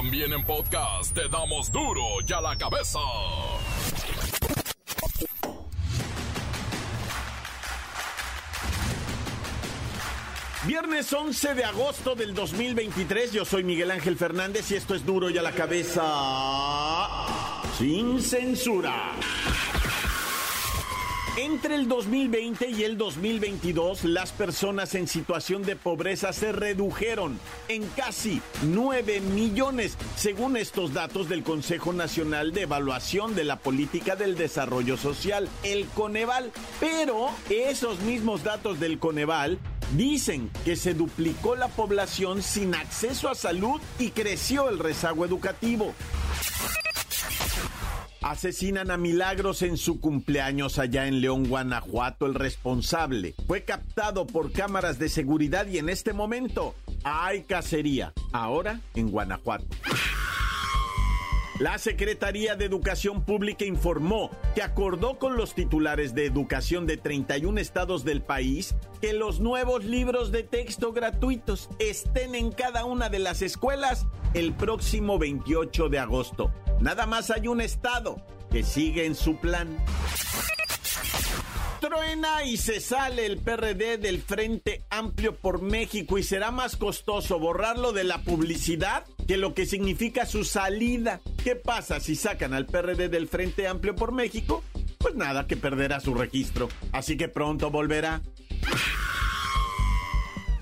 [0.00, 3.00] También en podcast te damos duro y a la cabeza.
[10.66, 15.28] Viernes 11 de agosto del 2023, yo soy Miguel Ángel Fernández y esto es duro
[15.28, 16.02] y a la cabeza
[17.76, 19.12] sin censura.
[21.42, 27.86] Entre el 2020 y el 2022, las personas en situación de pobreza se redujeron en
[27.96, 34.36] casi 9 millones, según estos datos del Consejo Nacional de Evaluación de la Política del
[34.36, 36.52] Desarrollo Social, el Coneval.
[36.78, 39.58] Pero esos mismos datos del Coneval
[39.96, 45.94] Dicen que se duplicó la población sin acceso a salud y creció el rezago educativo.
[48.22, 52.26] Asesinan a Milagros en su cumpleaños allá en León, Guanajuato.
[52.26, 58.12] El responsable fue captado por cámaras de seguridad y en este momento hay cacería.
[58.32, 59.64] Ahora en Guanajuato.
[61.60, 67.60] La Secretaría de Educación Pública informó que acordó con los titulares de educación de 31
[67.60, 73.18] estados del país que los nuevos libros de texto gratuitos estén en cada una de
[73.18, 76.52] las escuelas el próximo 28 de agosto.
[76.80, 79.78] Nada más hay un estado que sigue en su plan
[81.80, 87.38] truena y se sale el PRD del Frente Amplio por México y será más costoso
[87.38, 91.20] borrarlo de la publicidad que lo que significa su salida.
[91.42, 94.62] ¿Qué pasa si sacan al PRD del Frente Amplio por México?
[94.98, 96.68] Pues nada, que perderá su registro.
[96.92, 98.20] Así que pronto volverá.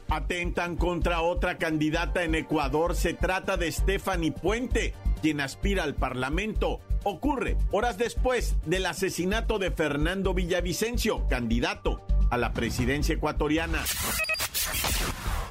[0.08, 2.96] Atentan contra otra candidata en Ecuador.
[2.96, 9.70] Se trata de Stephanie Puente, quien aspira al Parlamento ocurre horas después del asesinato de
[9.70, 13.82] Fernando Villavicencio, candidato a la presidencia ecuatoriana.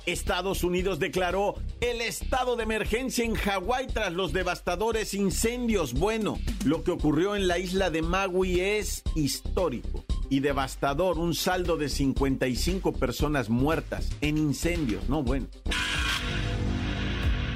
[0.06, 5.94] Estados Unidos declaró el estado de emergencia en Hawái tras los devastadores incendios.
[5.94, 11.18] Bueno, lo que ocurrió en la isla de Maui es histórico y devastador.
[11.18, 15.08] Un saldo de 55 personas muertas en incendios.
[15.10, 15.48] No, bueno.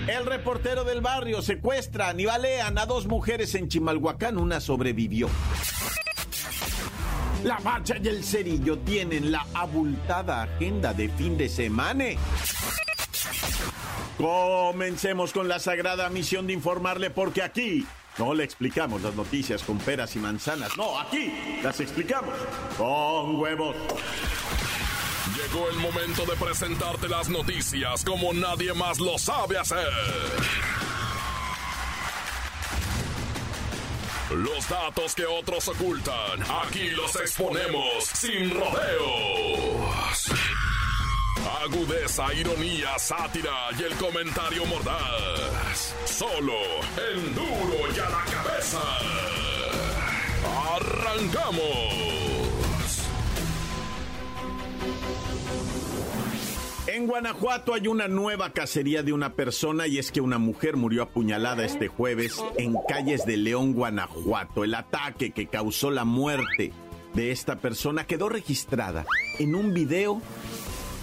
[0.07, 4.37] El reportero del barrio secuestra y balean a dos mujeres en Chimalhuacán.
[4.37, 5.29] Una sobrevivió.
[7.43, 12.05] La marcha y el cerillo tienen la abultada agenda de fin de semana.
[14.17, 17.85] Comencemos con la sagrada misión de informarle porque aquí
[18.21, 20.77] no le explicamos las noticias con peras y manzanas.
[20.77, 22.35] No, aquí las explicamos
[22.77, 23.75] con huevos.
[25.35, 29.89] Llegó el momento de presentarte las noticias como nadie más lo sabe hacer.
[34.29, 40.10] Los datos que otros ocultan, aquí los exponemos sin rodeos.
[41.59, 45.93] Agudeza, ironía, sátira y el comentario mordaz.
[46.05, 46.53] Solo
[47.11, 48.79] el duro y a la cabeza.
[50.75, 52.11] ¡Arrancamos!
[56.87, 61.03] En Guanajuato hay una nueva cacería de una persona y es que una mujer murió
[61.03, 64.63] apuñalada este jueves en calles de León, Guanajuato.
[64.63, 66.71] El ataque que causó la muerte
[67.13, 69.05] de esta persona quedó registrada
[69.37, 70.21] en un video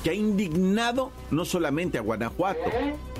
[0.02, 2.70] que ha indignado no solamente a Guanajuato,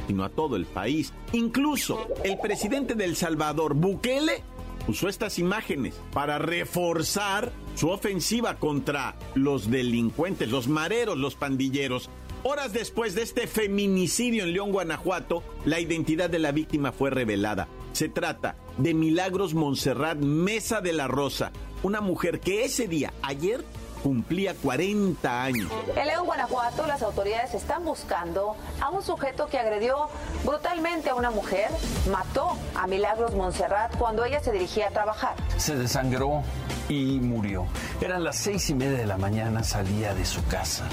[0.06, 1.12] sino a todo el país.
[1.32, 4.42] Incluso el presidente del Salvador, Bukele,
[4.86, 12.10] usó estas imágenes para reforzar su ofensiva contra los delincuentes, los mareros, los pandilleros
[12.44, 17.66] Horas después de este feminicidio en León, Guanajuato, la identidad de la víctima fue revelada.
[17.92, 21.50] Se trata de Milagros Montserrat Mesa de la Rosa,
[21.82, 23.64] una mujer que ese día, ayer,
[24.02, 25.70] cumplía 40 años.
[25.96, 30.08] En León, Guanajuato, las autoridades están buscando a un sujeto que agredió
[30.44, 31.68] brutalmente a una mujer,
[32.10, 35.34] mató a Milagros Montserrat cuando ella se dirigía a trabajar.
[35.56, 36.42] Se desangró
[36.88, 37.66] y murió.
[38.00, 40.88] Eran las seis y media de la mañana, salía de su casa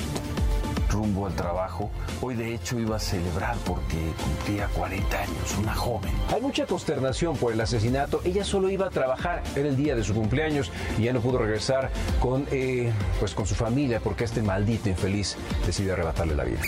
[0.90, 1.90] rumbo al trabajo.
[2.22, 6.12] Hoy de hecho iba a celebrar porque cumplía 40 años, una joven.
[6.34, 8.22] Hay mucha consternación por el asesinato.
[8.24, 11.40] Ella solo iba a trabajar, era el día de su cumpleaños y ya no pudo
[11.40, 11.90] regresar
[12.20, 16.62] con, eh, pues con su familia porque este maldito infeliz decide arrebatarle la vida.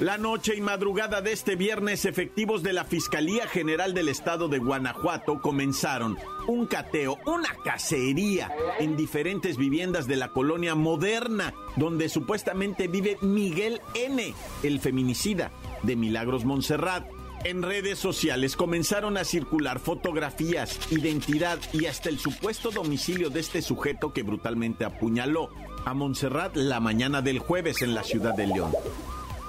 [0.00, 4.58] La noche y madrugada de este viernes, efectivos de la Fiscalía General del Estado de
[4.58, 6.18] Guanajuato comenzaron
[6.48, 8.50] un cateo, una cacería
[8.80, 15.52] en diferentes viviendas de la colonia moderna, donde supuestamente vive Miguel N., el feminicida
[15.84, 17.06] de Milagros Montserrat.
[17.44, 23.62] En redes sociales comenzaron a circular fotografías, identidad y hasta el supuesto domicilio de este
[23.62, 25.50] sujeto que brutalmente apuñaló
[25.84, 28.72] a Montserrat la mañana del jueves en la ciudad de León.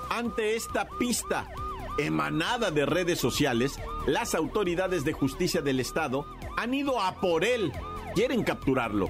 [0.09, 1.47] Ante esta pista,
[1.97, 6.25] emanada de redes sociales, las autoridades de justicia del Estado
[6.57, 7.73] han ido a por él.
[8.13, 9.09] Quieren capturarlo.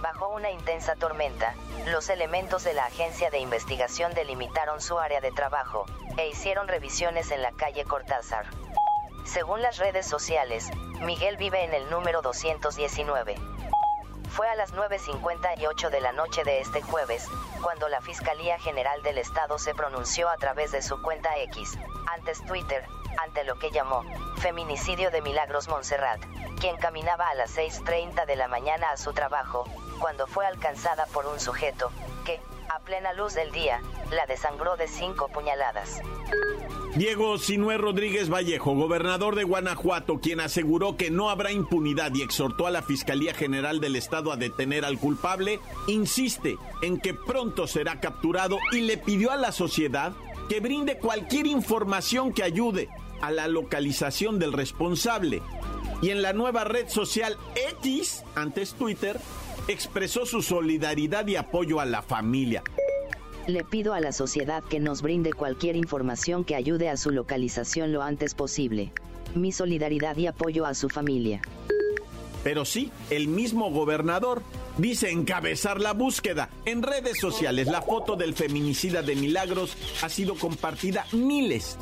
[0.00, 1.54] Bajo una intensa tormenta,
[1.90, 5.84] los elementos de la agencia de investigación delimitaron su área de trabajo
[6.16, 8.46] e hicieron revisiones en la calle Cortázar.
[9.24, 10.70] Según las redes sociales,
[11.00, 13.34] Miguel vive en el número 219.
[14.32, 17.28] Fue a las 9.58 de la noche de este jueves,
[17.62, 21.78] cuando la Fiscalía General del Estado se pronunció a través de su cuenta X,
[22.10, 22.82] antes Twitter,
[23.22, 24.02] ante lo que llamó
[24.42, 26.20] feminicidio de Milagros Montserrat,
[26.58, 29.66] quien caminaba a las 6.30 de la mañana a su trabajo,
[30.00, 31.92] cuando fue alcanzada por un sujeto,
[32.24, 32.40] que,
[32.74, 33.80] a plena luz del día,
[34.10, 36.00] la desangró de cinco puñaladas.
[36.94, 42.66] Diego Sinué Rodríguez Vallejo, gobernador de Guanajuato, quien aseguró que no habrá impunidad y exhortó
[42.66, 48.00] a la Fiscalía General del Estado a detener al culpable, insiste en que pronto será
[48.00, 50.12] capturado y le pidió a la sociedad
[50.48, 52.88] que brinde cualquier información que ayude
[53.20, 55.42] a la localización del responsable.
[56.02, 57.36] Y en la nueva red social
[57.80, 59.18] X, antes Twitter,
[59.68, 62.62] expresó su solidaridad y apoyo a la familia.
[63.46, 67.92] Le pido a la sociedad que nos brinde cualquier información que ayude a su localización
[67.92, 68.92] lo antes posible.
[69.34, 71.42] Mi solidaridad y apoyo a su familia.
[72.44, 74.42] Pero sí, el mismo gobernador
[74.78, 76.50] dice encabezar la búsqueda.
[76.64, 81.78] En redes sociales, la foto del feminicida de Milagros ha sido compartida miles,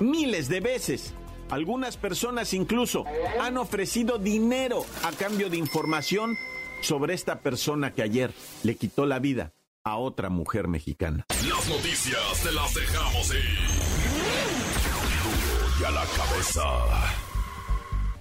[0.00, 1.14] miles de veces.
[1.50, 3.04] Algunas personas incluso
[3.40, 6.36] han ofrecido dinero a cambio de información
[6.84, 8.32] sobre esta persona que ayer
[8.62, 9.52] le quitó la vida
[9.84, 11.26] a otra mujer mexicana.
[11.48, 13.58] Las noticias te las dejamos ir.
[15.80, 16.62] Y a la cabeza.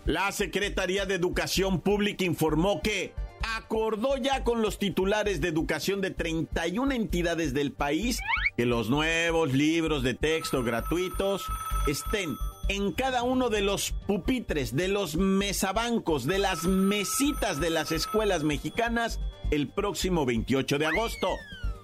[0.05, 3.13] La Secretaría de Educación Pública informó que
[3.55, 8.19] acordó ya con los titulares de educación de 31 entidades del país
[8.57, 11.45] que los nuevos libros de texto gratuitos
[11.87, 12.35] estén
[12.67, 18.43] en cada uno de los pupitres, de los mesabancos, de las mesitas de las escuelas
[18.43, 19.19] mexicanas
[19.51, 21.27] el próximo 28 de agosto.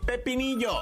[0.05, 0.71] Pepinillo.
[0.71, 0.81] Oh,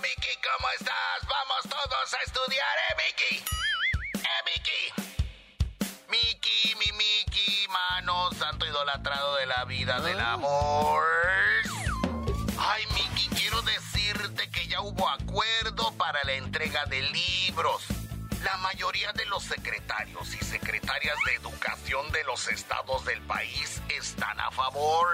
[0.00, 1.20] Miki, ¿cómo estás?
[1.28, 3.36] Vamos todos a estudiar, ¿eh, Miki?
[4.14, 4.82] ¿Eh, Miki?
[6.08, 11.04] Miki, mi Miki, mano, santo idolatrado de la vida, del amor.
[16.28, 17.86] La entrega de libros.
[18.44, 24.38] La mayoría de los secretarios y secretarias de educación de los estados del país están
[24.38, 25.08] a favor.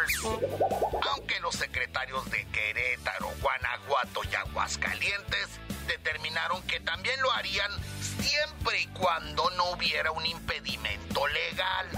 [1.13, 7.71] Aunque los secretarios de Querétaro, Guanajuato y Aguascalientes determinaron que también lo harían
[8.21, 11.91] siempre y cuando no hubiera un impedimento legal.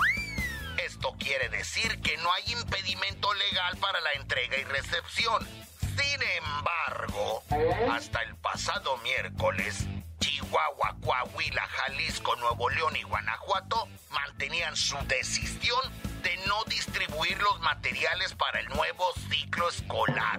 [0.77, 5.66] Esto quiere decir que no hay impedimento legal para la entrega y recepción.
[5.97, 7.43] Sin embargo,
[7.91, 9.87] hasta el pasado miércoles,
[10.21, 15.81] Chihuahua, Coahuila, Jalisco, Nuevo León y Guanajuato mantenían su decisión
[16.23, 20.39] de no distribuir los materiales para el nuevo ciclo escolar.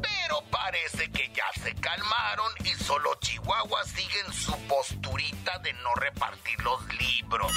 [0.00, 5.94] Pero parece que ya se calmaron y solo Chihuahua sigue en su posturita de no
[5.96, 7.52] repartir los libros.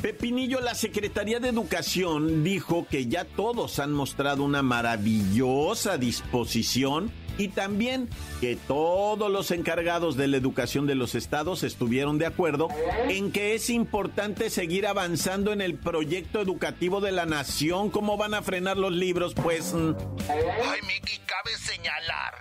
[0.00, 7.48] Pepinillo, la Secretaría de Educación dijo que ya todos han mostrado una maravillosa disposición y
[7.48, 8.08] también
[8.40, 12.68] que todos los encargados de la educación de los estados estuvieron de acuerdo
[13.08, 17.90] en que es importante seguir avanzando en el proyecto educativo de la nación.
[17.90, 19.34] ¿Cómo van a frenar los libros?
[19.34, 19.72] Pues...
[19.72, 19.94] Mm.
[20.28, 22.34] Ay, Miki, cabe señalar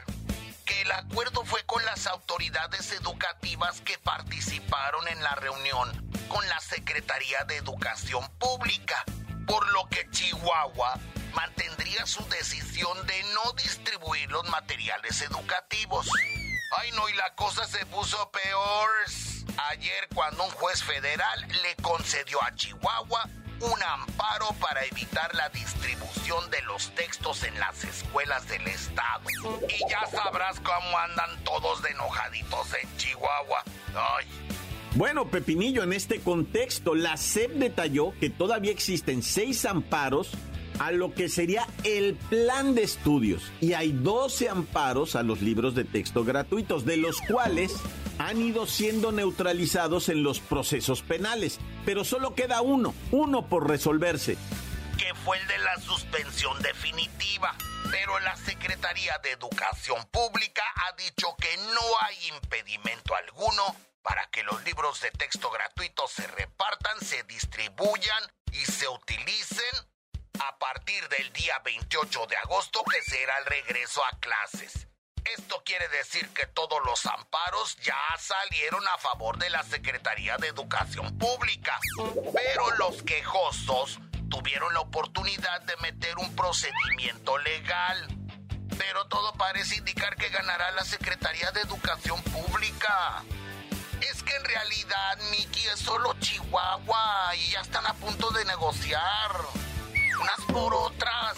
[0.66, 6.60] que el acuerdo fue con las autoridades educativas que participaron en la reunión con la
[6.60, 9.04] Secretaría de Educación Pública,
[9.48, 11.00] por lo que Chihuahua
[11.34, 16.10] mantendría su decisión de no distribuir los materiales educativos.
[16.78, 18.90] Ay no, y la cosa se puso peor.
[19.70, 23.30] Ayer cuando un juez federal le concedió a Chihuahua
[23.62, 29.30] un amparo para evitar la distribución de los textos en las escuelas del estado.
[29.70, 33.64] Y ya sabrás cómo andan todos de enojaditos en Chihuahua.
[33.96, 34.45] Ay,
[34.96, 40.32] bueno, Pepinillo, en este contexto, la SEP detalló que todavía existen seis amparos
[40.80, 45.76] a lo que sería el plan de estudios y hay 12 amparos a los libros
[45.76, 47.74] de texto gratuitos, de los cuales
[48.18, 54.38] han ido siendo neutralizados en los procesos penales, pero solo queda uno, uno por resolverse.
[54.98, 57.56] Que fue el de la suspensión definitiva.
[57.92, 63.76] Pero la Secretaría de Educación Pública ha dicho que no hay impedimento alguno
[64.06, 69.76] para que los libros de texto gratuitos se repartan, se distribuyan y se utilicen
[70.40, 74.88] a partir del día 28 de agosto que será el regreso a clases.
[75.26, 80.50] Esto quiere decir que todos los amparos ya salieron a favor de la Secretaría de
[80.50, 81.80] Educación Pública,
[82.32, 88.08] pero los quejosos tuvieron la oportunidad de meter un procedimiento legal.
[88.78, 93.24] Pero todo parece indicar que ganará la Secretaría de Educación Pública.
[94.38, 99.32] En realidad, Mickey, es solo Chihuahua y ya están a punto de negociar.
[100.20, 101.38] Unas por otras.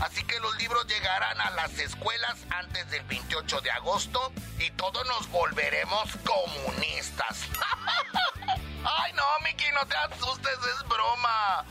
[0.00, 5.06] Así que los libros llegarán a las escuelas antes del 28 de agosto y todos
[5.06, 7.40] nos volveremos comunistas.
[8.84, 11.64] Ay, no, Mickey, no te asustes, es broma.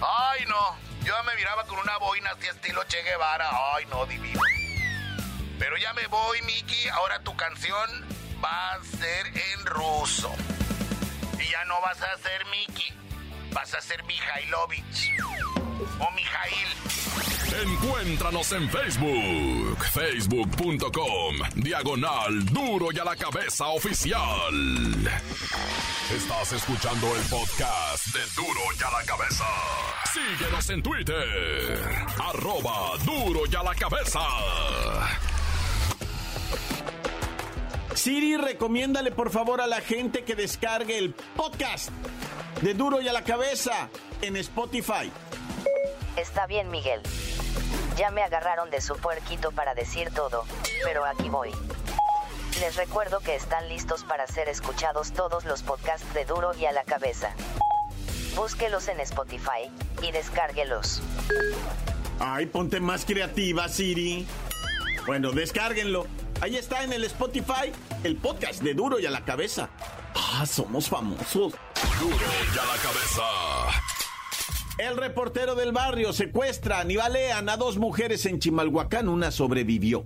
[0.00, 0.76] Ay, no.
[1.04, 3.50] Yo me miraba con una boina así estilo Che Guevara.
[3.74, 4.40] Ay, no, divino.
[5.58, 6.88] Pero ya me voy, Mickey.
[6.88, 10.30] Ahora tu canción va a ser en ruso.
[11.40, 12.92] Y ya no vas a ser Mickey.
[13.52, 15.12] Vas a ser Mijailovich.
[15.98, 16.68] O Mijail.
[17.62, 24.52] Encuéntranos en Facebook, facebook.com, diagonal duro y a la cabeza oficial.
[26.12, 29.44] Estás escuchando el podcast de duro y a la cabeza.
[30.12, 34.20] Síguenos en Twitter, arroba duro y a la cabeza.
[37.94, 41.90] Siri, recomiéndale por favor a la gente que descargue el podcast
[42.60, 43.88] de Duro y a la cabeza
[44.20, 45.10] en Spotify.
[46.16, 47.00] Está bien, Miguel.
[47.96, 50.44] Ya me agarraron de su puerquito para decir todo,
[50.82, 51.50] pero aquí voy.
[52.60, 56.72] Les recuerdo que están listos para ser escuchados todos los podcasts de Duro y a
[56.72, 57.34] la cabeza.
[58.34, 59.70] Búsquelos en Spotify
[60.02, 61.00] y descárguelos.
[62.18, 64.26] Ay, ponte más creativa, Siri.
[65.06, 66.06] Bueno, descárguenlo.
[66.40, 67.72] Ahí está en el Spotify
[68.02, 69.70] el podcast de Duro y a la cabeza.
[70.14, 71.54] Ah, somos famosos.
[72.00, 73.22] Duro y a la cabeza.
[74.78, 79.08] El reportero del barrio secuestran y balean a dos mujeres en Chimalhuacán.
[79.08, 80.04] Una sobrevivió.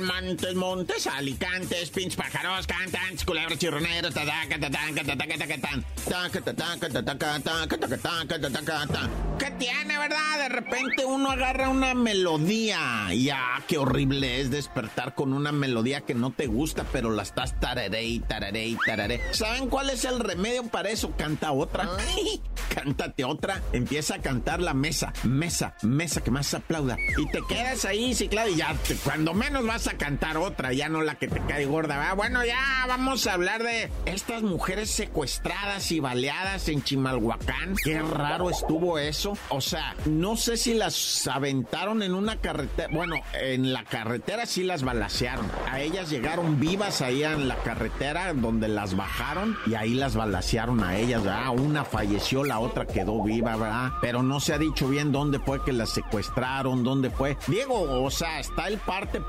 [0.00, 7.40] Montes, montes, alicantes, pinch pájaros, cantantes, culebras, chirroneros, tataca, tataca, tataca, tacatán, taca, tataca, tataca,
[7.40, 10.38] taca, tacataca, tataca, ¿Qué tiene, verdad?
[10.38, 13.12] De repente uno agarra una melodía.
[13.14, 17.58] Ya, qué horrible es despertar con una melodía que no te gusta, pero la estás
[17.60, 19.20] tararé y tararé y tararé.
[19.32, 21.12] ¿Saben cuál es el remedio para eso?
[21.16, 21.88] Canta otra.
[22.74, 23.62] Cántate otra.
[23.72, 26.96] Empieza a cantar la mesa, mesa, mesa que más aplauda.
[27.18, 30.72] Y te quedas ahí, sí, claro, y ya, te- cuando menos vas a cantar otra,
[30.72, 31.96] ya no la que te cae gorda.
[31.98, 32.14] ¿va?
[32.14, 37.74] Bueno, ya vamos a hablar de estas mujeres secuestradas y baleadas en Chimalhuacán.
[37.82, 39.36] Qué raro estuvo eso.
[39.48, 42.88] O sea, no sé si las aventaron en una carretera.
[42.92, 45.50] Bueno, en la carretera sí las balacearon.
[45.70, 50.82] A ellas llegaron vivas ahí en la carretera donde las bajaron y ahí las balacearon
[50.82, 51.50] a ellas, ¿verdad?
[51.50, 53.92] Una falleció, la otra quedó viva, ¿verdad?
[54.00, 57.36] Pero no se ha dicho bien dónde fue que las secuestraron, dónde fue.
[57.46, 59.20] Diego, o sea, está el parte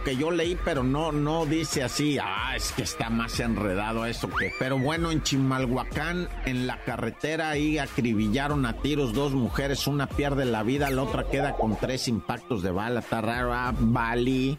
[0.00, 2.18] que yo leí, pero no, no dice así.
[2.18, 4.52] Ah, es que está más enredado eso que.
[4.58, 9.86] Pero bueno, en Chimalhuacán, en la carretera, ahí acribillaron a tiros dos mujeres.
[9.86, 13.00] Una pierde la vida, la otra queda con tres impactos de bala.
[13.00, 14.58] Está raro, ah, Bali.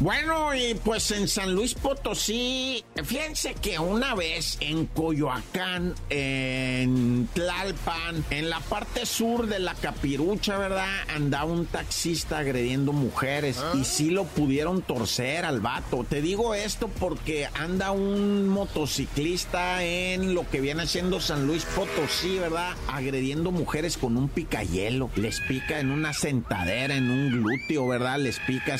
[0.00, 8.24] Bueno, y pues en San Luis Potosí, fíjense que una vez en Coyoacán, en Tlalpan,
[8.30, 10.88] en la parte sur de la Capirucha, ¿verdad?
[11.14, 16.04] Andaba un taxista agrediendo mujeres y sí lo pudieron torcer al vato.
[16.08, 22.38] Te digo esto porque anda un motociclista en lo que viene siendo San Luis Potosí,
[22.38, 22.74] ¿verdad?
[22.88, 25.10] Agrediendo mujeres con un picayelo.
[25.14, 28.18] Les pica en una sentadera, en un glúteo, ¿verdad?
[28.18, 28.78] Les pica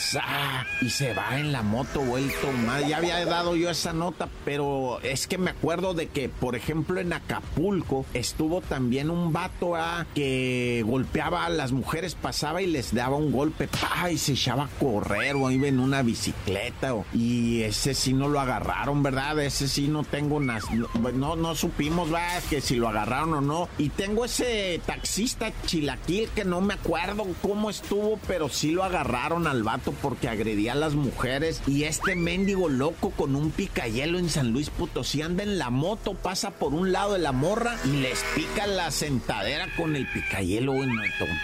[0.81, 2.87] y se va en la moto vuelto más.
[2.87, 7.01] Ya había dado yo esa nota, pero es que me acuerdo de que, por ejemplo,
[7.01, 12.95] en Acapulco estuvo también un vato ah, que golpeaba a las mujeres, pasaba y les
[12.95, 13.69] daba un golpe,
[14.11, 16.95] y se echaba a correr o iba en una bicicleta.
[16.95, 19.39] o- y ese sí no lo agarraron, ¿verdad?
[19.41, 20.69] Ese sí no tengo nas-
[21.15, 22.43] no, no supimos, ¿verdad?
[22.51, 23.69] Que si lo agarraron o no.
[23.79, 29.47] Y tengo ese taxista chilaquil que no me acuerdo cómo estuvo, pero sí lo agarraron
[29.47, 31.63] al vato porque agredía a las mujeres.
[31.67, 36.15] Y este mendigo loco con un picayelo en San Luis Potosí anda en la moto,
[36.15, 40.73] pasa por un lado de la morra y les pica la sentadera con el picayelo.
[40.73, 40.95] Bueno,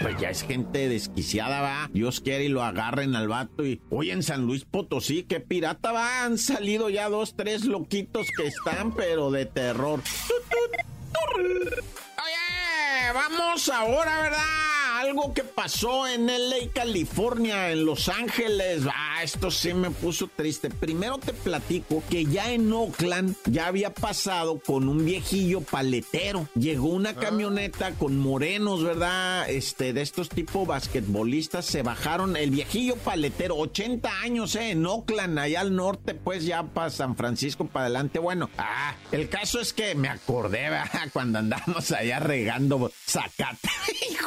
[0.01, 1.89] pues ya es gente desquiciada, va.
[1.93, 3.65] Dios quiere y lo agarren al vato.
[3.65, 6.23] Y hoy en San Luis Potosí, qué pirata va.
[6.25, 10.01] Han salido ya dos, tres loquitos que están, pero de terror.
[11.37, 14.78] Oye, vamos ahora, ¿verdad?
[14.99, 18.83] Algo que pasó en LA, California, en Los Ángeles.
[18.93, 20.69] Ah, esto sí me puso triste.
[20.69, 26.47] Primero te platico que ya en Oakland ya había pasado con un viejillo paletero.
[26.55, 29.49] Llegó una camioneta con morenos, ¿verdad?
[29.49, 31.65] Este, de estos tipo basquetbolistas.
[31.65, 34.71] Se bajaron el viejillo paletero, 80 años, ¿eh?
[34.71, 38.19] En Oakland, allá al norte, pues ya para San Francisco, para adelante.
[38.19, 41.09] Bueno, ah, el caso es que me acordé, ¿verdad?
[41.13, 43.69] Cuando andamos allá regando zacate.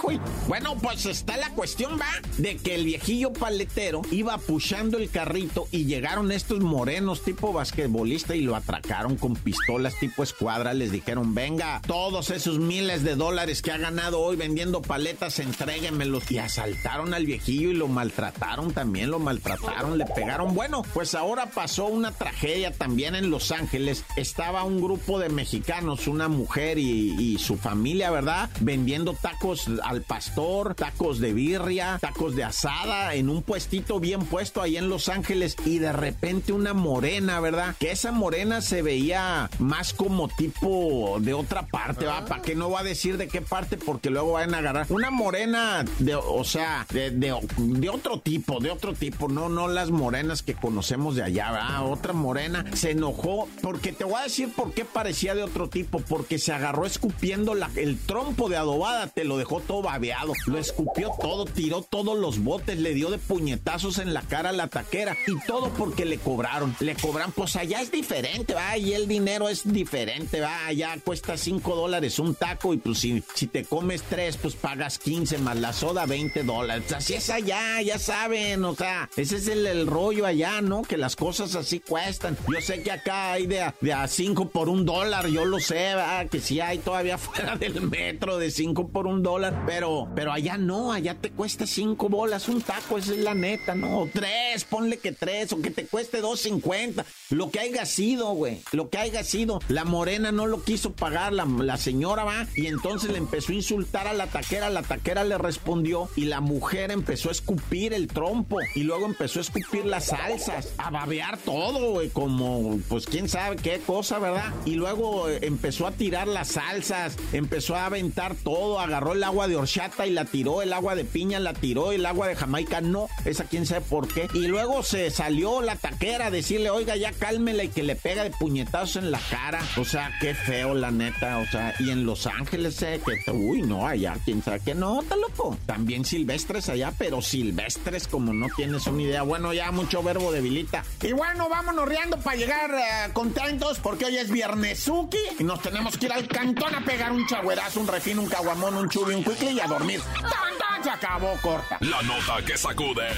[0.48, 2.06] bueno, pues está la cuestión, va,
[2.38, 8.34] de que el viejillo paletero iba pushando el carrito y llegaron estos morenos tipo basquetbolista
[8.34, 10.74] y lo atracaron con pistolas tipo escuadra.
[10.74, 16.30] Les dijeron, venga, todos esos miles de dólares que ha ganado hoy vendiendo paletas, entréguenmelos.
[16.30, 20.54] Y asaltaron al viejillo y lo maltrataron también, lo maltrataron, le pegaron.
[20.54, 24.04] Bueno, pues ahora pasó una tragedia también en Los Ángeles.
[24.16, 28.50] Estaba un grupo de mexicanos, una mujer y su familia, ¿verdad?
[28.60, 34.60] Vendiendo tacos al pastor, tacos de birria, tacos de asada, en un puestito bien puesto
[34.60, 37.74] ahí en Los Ángeles y de repente una morena, ¿verdad?
[37.78, 42.24] Que esa morena se veía más como tipo de otra parte, ¿va?
[42.26, 43.76] ¿Para qué no va a decir de qué parte?
[43.76, 48.60] Porque luego van a agarrar una morena de, o sea, de, de, de otro tipo,
[48.60, 51.90] de otro tipo, no, no las morenas que conocemos de allá, ¿verdad?
[51.90, 56.00] Otra morena se enojó porque te voy a decir por qué parecía de otro tipo,
[56.00, 60.58] porque se agarró escupiendo la, el trompo de adobada, te lo dejó todo babeado, lo
[60.58, 64.68] escupió todo, tiró todos los botes, le dio de puñetazos en la cara a la
[64.68, 69.08] taquera y todo porque le cobraron, le cobran, pues allá es diferente, va, y el
[69.08, 73.64] dinero es diferente, va, allá cuesta 5 dólares un taco y pues si, si te
[73.64, 78.64] comes tres, pues pagas 15 más la soda 20 dólares, así es allá, ya saben,
[78.64, 80.82] o sea, ese es el, rollo allá, ¿no?
[80.82, 82.36] Que las cosas así cuestan.
[82.52, 85.74] Yo sé que acá hay de de a 5 por un dólar, yo lo sé,
[85.74, 86.28] ¿verdad?
[86.28, 90.56] que sí hay todavía fuera del metro de 5 por un dólar, pero, pero allá
[90.56, 94.08] no, allá te cuesta 5 bolas un taco, esa es la neta, ¿no?
[94.12, 98.90] Tres, ponle que tres, o que te cueste 2.50, lo que haya sido, güey, lo
[98.90, 99.60] que haya sido.
[99.68, 103.56] La morena no lo quiso pagar, la, la señora va, y entonces le empezó a
[103.56, 108.08] insultar a la taquera, la taquera le respondió, y la mujer empezó a escupir el
[108.08, 113.28] trompo, y luego empezó a escupir las salsas, a babear todo, güey, como, pues quién
[113.28, 114.52] sabe qué cosa, ¿verdad?
[114.64, 119.48] Y luego eh, empezó a tirar las salsas, empezó a aventar todo, agarró el agua
[119.48, 122.80] de horchata y la tiró, el agua de piña la tiró, el agua de Jamaica
[122.80, 124.28] no, esa quién sabe por qué.
[124.34, 128.24] Y luego se salió la taquera a decirle, oiga, ya cálmela y que le pega
[128.24, 129.60] de puñetazos en la cara.
[129.76, 133.62] O sea, qué feo, la neta, o sea, y en Los Ángeles, eh, que, uy,
[133.62, 135.56] no, allá, quién sabe que no, está loco.
[135.66, 139.22] También silvestres allá, pero silvestres como no tienes una idea.
[139.22, 140.84] Bueno, ya mucho verbo debilita.
[141.02, 145.96] Y bueno, vámonos riendo para llegar eh, contentos porque hoy es viernesuki y nos tenemos
[145.98, 149.24] que ir al cantón a pegar un chagüerazo, un refino, un caguamón, un chubi, un
[149.24, 150.00] quickly y a dormir.
[150.20, 150.84] ¡Tan, tan!
[150.84, 151.78] Se acabó, corta.
[151.80, 153.08] La nota que sacude.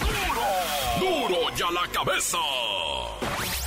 [0.00, 1.28] ¡Duro!
[1.28, 2.38] ¡Duro ya la cabeza!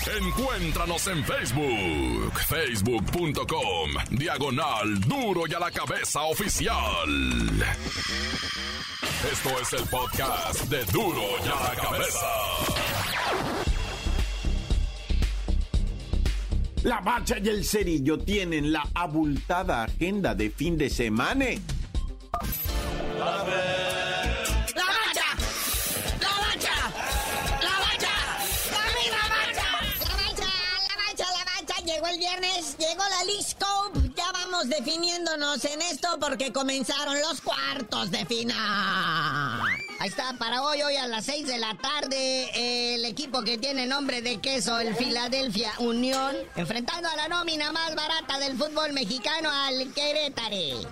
[0.06, 6.76] Encuéntranos en Facebook, facebook.com, diagonal Duro y a la cabeza oficial.
[9.32, 12.28] Esto es el podcast de Duro y a la cabeza.
[16.84, 21.46] La bacha y el cerillo tienen la abultada agenda de fin de semana.
[34.66, 38.58] Definiéndonos en esto porque comenzaron los cuartos de final.
[40.00, 43.86] Ahí está, para hoy, hoy a las 6 de la tarde, el equipo que tiene
[43.86, 49.50] nombre de queso, el Philadelphia Unión, enfrentando a la nómina más barata del fútbol mexicano,
[49.52, 50.90] al Querétaro.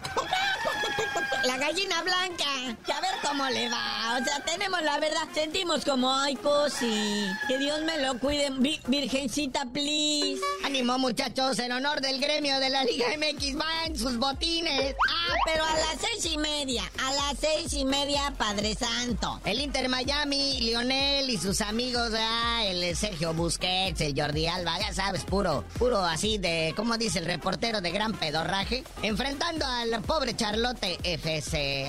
[1.44, 2.46] La gallina blanca,
[2.86, 4.20] que a ver cómo le va.
[4.22, 8.50] O sea, tenemos la verdad, sentimos como, ay, cosi, que Dios me lo cuide.
[8.60, 10.40] Vi- virgencita, please.
[10.64, 14.96] Ánimo, muchachos, en honor del gremio de la Liga MX, van sus botines.
[15.10, 19.42] Ah, pero a las seis y media, a las seis y media, Padre Santo.
[19.44, 24.94] El Inter Miami, Lionel y sus amigos, ah, el Sergio Busquets, el Jordi Alba, ya
[24.94, 28.84] sabes, puro, puro así de, ¿cómo dice el reportero de gran pedorraje?
[29.02, 31.88] Enfrentando al pobre Charlotte FC.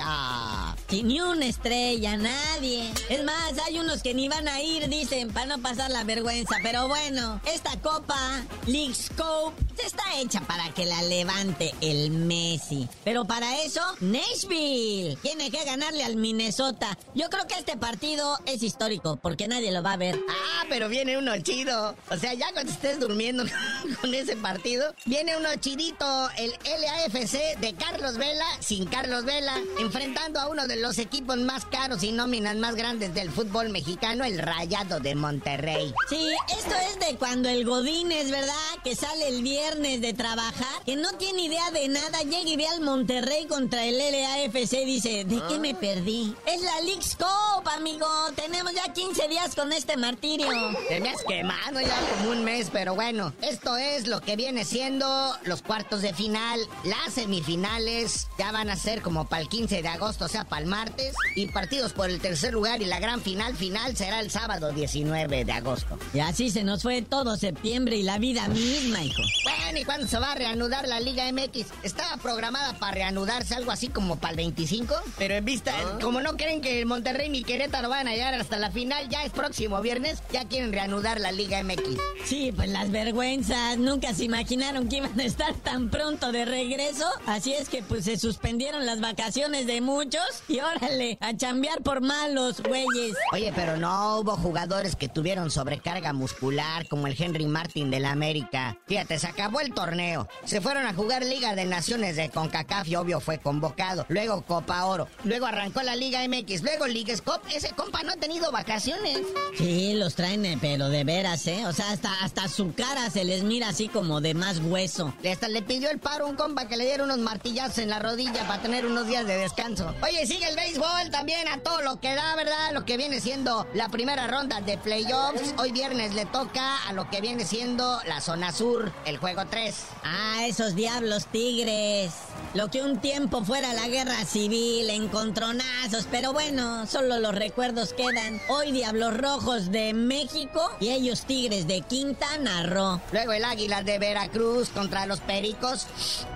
[1.00, 2.92] Ni una estrella, nadie.
[3.08, 6.56] Es más, hay unos que ni van a ir, dicen, para no pasar la vergüenza.
[6.62, 12.88] Pero bueno, esta copa, League Scope, está hecha para que la levante el Messi.
[13.04, 16.98] Pero para eso, Nashville tiene que ganarle al Minnesota.
[17.14, 20.20] Yo creo que este partido es histórico porque nadie lo va a ver.
[20.28, 21.96] Ah, pero viene uno chido.
[22.10, 23.44] O sea, ya cuando estés durmiendo
[24.00, 30.38] con ese partido, viene uno chidito, el LAFC de Carlos Vela, sin Carlos Vela, enfrentando
[30.38, 34.38] a uno de los equipos más caros y nóminas más grandes del fútbol mexicano, el
[34.38, 35.94] Rayado de Monterrey.
[36.08, 40.82] Sí, esto es de cuando el Godín es verdad que sale el viernes de trabajar,
[40.84, 44.84] que no tiene idea de nada, llega y ve al Monterrey contra el LAFC y
[44.84, 46.34] dice, ¿de qué me perdí?
[46.46, 48.06] Es la League's Cup, amigo.
[48.34, 50.48] Tenemos ya 15 días con este martirio.
[50.88, 54.64] Te me has quemado ya como un mes, pero bueno, esto es lo que viene
[54.64, 55.06] siendo
[55.44, 56.58] los cuartos de final.
[56.82, 60.62] Las semifinales ya van a ser como para el 15 de agosto, o sea, para
[60.62, 61.14] el martes.
[61.36, 65.44] Y partidos por el tercer lugar y la gran final final será el sábado 19
[65.44, 65.98] de agosto.
[66.14, 69.22] Y así se nos fue todo septiembre y la vida misma, hijo.
[69.44, 71.66] Bueno, ¿y cuándo se va a reanudar la Liga MX?
[71.82, 75.98] Estaba programada para reanudarse algo así como para el 25, pero en vista, Ah.
[76.00, 79.32] como no creen que Monterrey ni Querétaro van a llegar hasta la final, ya es
[79.32, 81.82] próximo viernes, ya quieren reanudar la Liga MX.
[82.24, 83.76] Sí, pues las vergüenzas.
[83.78, 87.06] Nunca se imaginaron que iban a estar tan pronto de regreso.
[87.26, 92.00] Así es que pues se suspendieron las vacaciones de muchos y órale, a chambear por
[92.00, 93.14] malos, güeyes.
[93.32, 98.10] Oye, pero no hubo jugadores que tuvieron sobrecarga muscular como el Henry Martin de la
[98.12, 98.78] América.
[98.86, 100.28] Fíjate, se acabó el torneo.
[100.44, 104.06] Se fueron a jugar Liga de Naciones de CONCACAF y obvio fue convocado.
[104.08, 105.08] Luego Copa Oro.
[105.24, 106.62] Luego arrancó la Liga MX.
[106.62, 107.40] Luego Liga Cup.
[107.52, 109.18] Ese compa no ha tenido vacaciones.
[109.56, 111.66] Sí, los traen, eh, pero de veras, ¿eh?
[111.66, 115.12] O sea, hasta, hasta su cara se les mira así como de más hueso.
[115.22, 117.90] Y Hasta le pidió el paro a un compa que le diera unos martillazos en
[117.90, 119.94] la rodilla para tener unos días de descanso.
[120.02, 122.72] Oye, sigue el béisbol también a todo lo que da, ¿verdad?
[122.72, 125.54] Lo que viene siendo la primera ronda de playoffs.
[125.58, 129.74] Hoy viernes le toca a lo que viene siendo la zona sur, el juego 3.
[130.04, 132.12] Ah, esos diablos tigres.
[132.54, 138.40] Lo que un tiempo fuera la guerra civil, encontronazos, pero bueno, solo los recuerdos quedan.
[138.48, 143.00] Hoy Diablos Rojos de México y ellos Tigres de Quintana Roo.
[143.12, 145.86] Luego el Águila de Veracruz contra los Pericos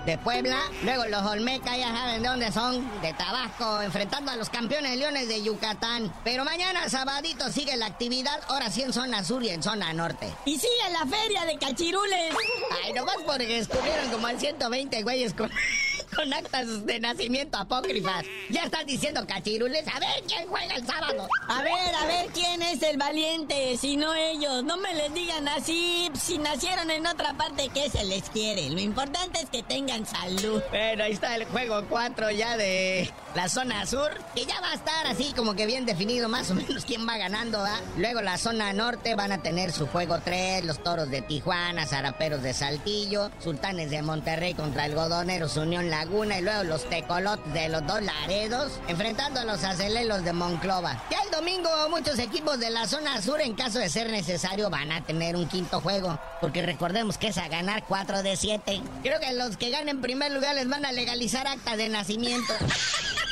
[0.07, 0.59] de Puebla.
[0.83, 5.27] Luego los Olmeca, ya saben de dónde son, de Tabasco, enfrentando a los campeones Leones
[5.27, 6.13] de Yucatán.
[6.23, 10.31] Pero mañana, sabadito, sigue la actividad, ahora sí en zona sur y en zona norte.
[10.45, 12.35] Y sigue la feria de cachirules.
[12.83, 15.49] Ay, nomás porque descubrieron como al 120 güeyes con,
[16.15, 18.23] con actas de nacimiento apócrifas.
[18.51, 19.87] Ya están diciendo cachirules.
[19.87, 21.27] A ver quién juega el sábado.
[21.47, 24.63] A ver, a ver quién es el valiente, si no ellos.
[24.63, 26.11] No me les digan así.
[26.13, 28.69] Si nacieron en otra parte, que se les quiere?
[28.69, 30.61] Lo importante es que tengan salud.
[30.69, 34.73] Bueno, ahí está el juego 4 ya de la zona sur, que ya va a
[34.73, 37.79] estar así como que bien definido más o menos quién va ganando, ¿ah?
[37.95, 42.41] Luego la zona norte van a tener su juego 3, los toros de Tijuana, zaraperos
[42.41, 47.85] de Saltillo, sultanes de Monterrey contra algodoneros Unión Laguna y luego los tecolotes de los
[47.85, 51.03] dos Laredos, enfrentando a los acelelos de Monclova.
[51.11, 54.91] Ya el domingo muchos equipos de la zona sur, en caso de ser necesario, van
[54.91, 58.81] a tener un quinto juego, porque recordemos que es a ganar 4 de 7.
[59.03, 62.55] Creo que los que ganen primer lugar les van a legalizar acta de nacimiento.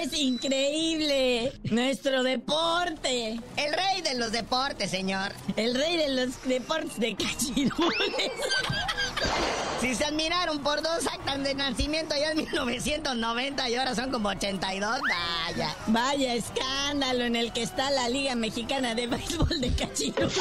[0.00, 1.52] Es increíble.
[1.64, 3.40] Nuestro deporte.
[3.56, 5.32] El rey de los deportes, señor.
[5.56, 8.32] El rey de los deportes de cachirules.
[9.80, 14.30] Si se admiraron por dos actas de nacimiento ya en 1990 y ahora son como
[14.30, 15.00] 82,
[15.46, 15.76] vaya.
[15.88, 20.34] Vaya escándalo en el que está la Liga Mexicana de Béisbol de Cachirules.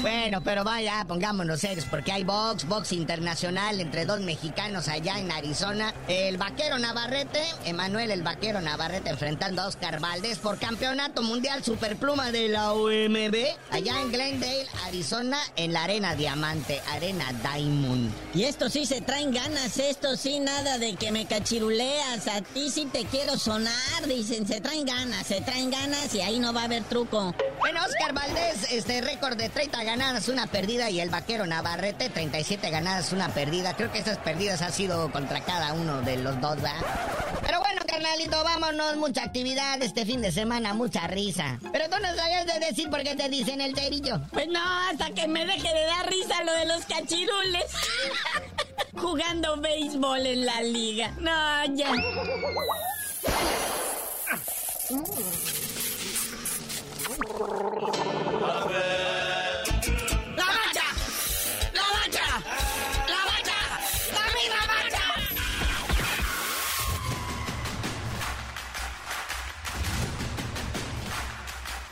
[0.00, 5.32] Bueno, pero vaya, pongámonos serios, porque hay box, box internacional entre dos mexicanos allá en
[5.32, 5.92] Arizona.
[6.06, 12.30] El vaquero Navarrete, Emanuel el vaquero Navarrete enfrentando a Oscar Valdés por campeonato mundial superpluma
[12.30, 13.34] de la OMB,
[13.72, 18.12] allá en Glendale, Arizona, en la Arena Diamante, Arena Diamond.
[18.34, 22.28] Y esto sí se traen ganas, esto sí, nada de que me cachiruleas.
[22.28, 26.38] A ti sí te quiero sonar, dicen, se traen ganas, se traen ganas y ahí
[26.38, 27.34] no va a haber truco.
[27.58, 32.68] Bueno, Oscar Valdés, este récord de 30 ganadas, una perdida, y el vaquero Navarrete, 37
[32.68, 33.74] ganadas, una perdida.
[33.74, 36.82] Creo que esas perdidas han sido contra cada uno de los dos, ¿verdad?
[37.40, 41.58] Pero bueno, carnalito, vámonos, mucha actividad este fin de semana, mucha risa.
[41.72, 44.20] Pero tú no sabías de decir por qué te dicen el cerillo.
[44.30, 47.64] Pues no, hasta que me deje de dar risa lo de los cachirules.
[48.94, 51.12] Jugando béisbol en la liga.
[51.18, 51.92] No, ya.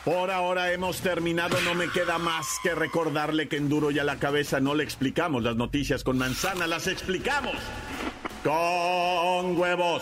[0.07, 4.05] Por ahora hemos terminado, no me queda más que recordarle que en duro y a
[4.05, 7.55] la cabeza no le explicamos las noticias con manzana, las explicamos
[8.41, 10.01] con huevos.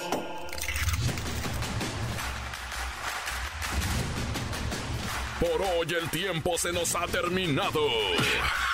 [5.40, 7.82] Por hoy el tiempo se nos ha terminado.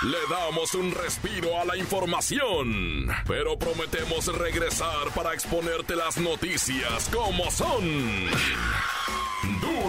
[0.02, 7.50] Le damos un respiro a la información, pero prometemos regresar para exponerte las noticias como
[7.52, 8.30] son.